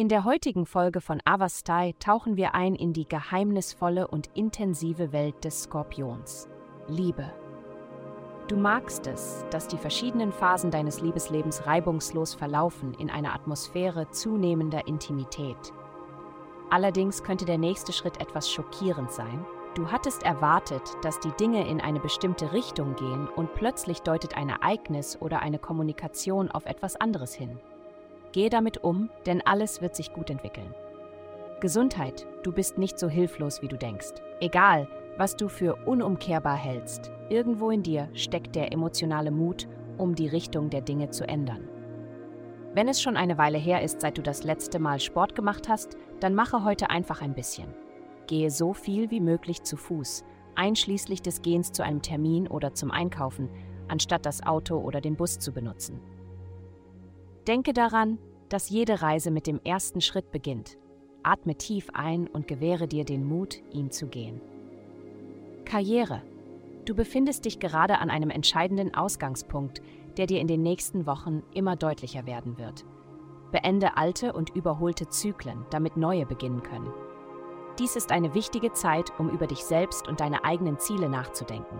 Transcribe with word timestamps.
In 0.00 0.08
der 0.08 0.22
heutigen 0.22 0.64
Folge 0.64 1.00
von 1.00 1.20
Avastai 1.24 1.92
tauchen 1.98 2.36
wir 2.36 2.54
ein 2.54 2.76
in 2.76 2.92
die 2.92 3.08
geheimnisvolle 3.08 4.06
und 4.06 4.30
intensive 4.34 5.10
Welt 5.10 5.44
des 5.44 5.64
Skorpions. 5.64 6.48
Liebe. 6.86 7.32
Du 8.46 8.56
magst 8.56 9.08
es, 9.08 9.44
dass 9.50 9.66
die 9.66 9.76
verschiedenen 9.76 10.30
Phasen 10.30 10.70
deines 10.70 11.00
Liebeslebens 11.00 11.66
reibungslos 11.66 12.36
verlaufen 12.36 12.94
in 12.94 13.10
einer 13.10 13.34
Atmosphäre 13.34 14.08
zunehmender 14.12 14.86
Intimität. 14.86 15.72
Allerdings 16.70 17.24
könnte 17.24 17.44
der 17.44 17.58
nächste 17.58 17.92
Schritt 17.92 18.20
etwas 18.20 18.48
schockierend 18.48 19.10
sein. 19.10 19.44
Du 19.74 19.90
hattest 19.90 20.22
erwartet, 20.22 20.96
dass 21.02 21.18
die 21.18 21.32
Dinge 21.40 21.68
in 21.68 21.80
eine 21.80 21.98
bestimmte 21.98 22.52
Richtung 22.52 22.94
gehen 22.94 23.26
und 23.26 23.52
plötzlich 23.54 24.02
deutet 24.02 24.36
ein 24.36 24.48
Ereignis 24.48 25.20
oder 25.20 25.40
eine 25.40 25.58
Kommunikation 25.58 26.52
auf 26.52 26.66
etwas 26.66 26.94
anderes 26.94 27.34
hin. 27.34 27.58
Gehe 28.32 28.50
damit 28.50 28.84
um, 28.84 29.10
denn 29.26 29.42
alles 29.44 29.80
wird 29.80 29.96
sich 29.96 30.12
gut 30.12 30.30
entwickeln. 30.30 30.74
Gesundheit, 31.60 32.26
du 32.42 32.52
bist 32.52 32.78
nicht 32.78 32.98
so 32.98 33.08
hilflos, 33.08 33.62
wie 33.62 33.68
du 33.68 33.76
denkst. 33.76 34.14
Egal, 34.40 34.88
was 35.16 35.34
du 35.34 35.48
für 35.48 35.74
unumkehrbar 35.86 36.56
hältst, 36.56 37.10
irgendwo 37.28 37.70
in 37.70 37.82
dir 37.82 38.08
steckt 38.14 38.54
der 38.54 38.72
emotionale 38.72 39.32
Mut, 39.32 39.66
um 39.96 40.14
die 40.14 40.28
Richtung 40.28 40.70
der 40.70 40.82
Dinge 40.82 41.10
zu 41.10 41.26
ändern. 41.26 41.68
Wenn 42.74 42.86
es 42.86 43.02
schon 43.02 43.16
eine 43.16 43.38
Weile 43.38 43.58
her 43.58 43.82
ist, 43.82 44.00
seit 44.00 44.18
du 44.18 44.22
das 44.22 44.44
letzte 44.44 44.78
Mal 44.78 45.00
Sport 45.00 45.34
gemacht 45.34 45.68
hast, 45.68 45.96
dann 46.20 46.34
mache 46.34 46.64
heute 46.64 46.90
einfach 46.90 47.22
ein 47.22 47.34
bisschen. 47.34 47.74
Gehe 48.28 48.50
so 48.50 48.72
viel 48.72 49.10
wie 49.10 49.20
möglich 49.20 49.62
zu 49.64 49.76
Fuß, 49.76 50.22
einschließlich 50.54 51.22
des 51.22 51.42
Gehens 51.42 51.72
zu 51.72 51.82
einem 51.82 52.02
Termin 52.02 52.46
oder 52.46 52.74
zum 52.74 52.90
Einkaufen, 52.90 53.48
anstatt 53.88 54.26
das 54.26 54.44
Auto 54.44 54.76
oder 54.78 55.00
den 55.00 55.16
Bus 55.16 55.38
zu 55.38 55.52
benutzen. 55.52 56.00
Denke 57.48 57.72
daran, 57.72 58.18
dass 58.50 58.68
jede 58.68 59.00
Reise 59.00 59.30
mit 59.30 59.46
dem 59.46 59.58
ersten 59.64 60.02
Schritt 60.02 60.30
beginnt. 60.32 60.76
Atme 61.22 61.54
tief 61.54 61.88
ein 61.94 62.26
und 62.26 62.46
gewähre 62.46 62.86
dir 62.86 63.06
den 63.06 63.24
Mut, 63.24 63.62
ihn 63.72 63.90
zu 63.90 64.06
gehen. 64.06 64.42
Karriere. 65.64 66.20
Du 66.84 66.94
befindest 66.94 67.46
dich 67.46 67.58
gerade 67.58 68.00
an 68.00 68.10
einem 68.10 68.28
entscheidenden 68.28 68.94
Ausgangspunkt, 68.94 69.80
der 70.18 70.26
dir 70.26 70.40
in 70.40 70.46
den 70.46 70.60
nächsten 70.60 71.06
Wochen 71.06 71.42
immer 71.54 71.74
deutlicher 71.74 72.26
werden 72.26 72.58
wird. 72.58 72.84
Beende 73.50 73.96
alte 73.96 74.34
und 74.34 74.50
überholte 74.54 75.08
Zyklen, 75.08 75.64
damit 75.70 75.96
neue 75.96 76.26
beginnen 76.26 76.62
können. 76.62 76.92
Dies 77.78 77.96
ist 77.96 78.12
eine 78.12 78.34
wichtige 78.34 78.72
Zeit, 78.72 79.18
um 79.18 79.30
über 79.30 79.46
dich 79.46 79.64
selbst 79.64 80.06
und 80.06 80.20
deine 80.20 80.44
eigenen 80.44 80.78
Ziele 80.78 81.08
nachzudenken. 81.08 81.78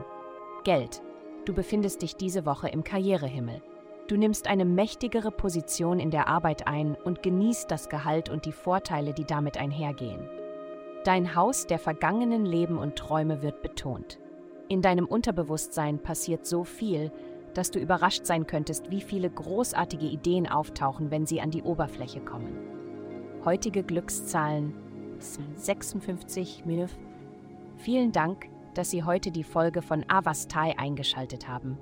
Geld. 0.64 1.03
Du 1.44 1.53
befindest 1.53 2.00
dich 2.00 2.16
diese 2.16 2.47
Woche 2.47 2.69
im 2.69 2.84
Karrierehimmel. 2.84 3.60
Du 4.08 4.16
nimmst 4.16 4.46
eine 4.46 4.64
mächtigere 4.64 5.30
Position 5.30 6.00
in 6.00 6.10
der 6.10 6.28
Arbeit 6.28 6.66
ein 6.66 6.94
und 6.94 7.22
genießt 7.22 7.70
das 7.70 7.90
Gehalt 7.90 8.30
und 8.30 8.46
die 8.46 8.52
Vorteile, 8.52 9.12
die 9.12 9.26
damit 9.26 9.58
einhergehen. 9.58 10.26
Dein 11.04 11.34
Haus 11.34 11.66
der 11.66 11.78
vergangenen 11.78 12.46
Leben 12.46 12.78
und 12.78 12.96
Träume 12.96 13.42
wird 13.42 13.60
betont. 13.60 14.18
In 14.68 14.80
deinem 14.80 15.04
Unterbewusstsein 15.06 16.02
passiert 16.02 16.46
so 16.46 16.64
viel, 16.64 17.12
dass 17.52 17.70
du 17.70 17.78
überrascht 17.78 18.24
sein 18.24 18.46
könntest, 18.46 18.90
wie 18.90 19.02
viele 19.02 19.28
großartige 19.28 20.06
Ideen 20.06 20.48
auftauchen, 20.48 21.10
wenn 21.10 21.26
sie 21.26 21.42
an 21.42 21.50
die 21.50 21.62
Oberfläche 21.62 22.20
kommen. 22.20 22.56
Heutige 23.44 23.82
Glückszahlen 23.82 24.72
56 25.18 26.64
Minuf. 26.64 26.96
Vielen 27.76 28.12
Dank, 28.12 28.46
dass 28.74 28.90
Sie 28.90 29.04
heute 29.04 29.30
die 29.30 29.44
Folge 29.44 29.82
von 29.82 30.04
Avastai 30.08 30.78
eingeschaltet 30.78 31.48
haben. 31.48 31.76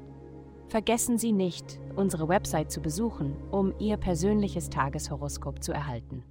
Vergessen 0.69 1.17
Sie 1.17 1.31
nicht, 1.31 1.79
unsere 1.95 2.29
Website 2.29 2.73
zu 2.73 2.81
besuchen, 2.81 3.37
um 3.53 3.73
Ihr 3.79 3.97
persönliches 3.97 4.69
Tageshoroskop 4.69 5.63
zu 5.63 5.73
erhalten. 5.73 6.25